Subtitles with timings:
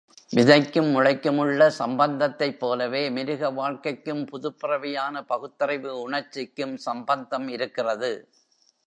[0.31, 8.11] விதைக்கும் முளைக்குமுள்ள சம்பந்தத்தைப் போலவே, மிருக வாழ்க்கைக்கும் புதுப் பிறவியான பகுத்தறிவு உணர்ச்சிக்கும் சம்பந்தம் இருக்கிறது.